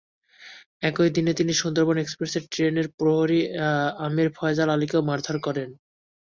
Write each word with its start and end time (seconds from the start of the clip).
একই 0.81 1.09
দিনে 1.15 1.31
তিনি 1.33 1.53
সুন্দরবন 1.61 1.97
এক্সপ্রেস 1.99 2.33
ট্রেনের 2.51 2.87
প্রহরী 2.97 3.39
আমির 4.05 4.27
আফজাল 4.33 4.69
আলীকেও 4.69 5.07
মারধর 5.09 5.37
করেন। 5.45 5.69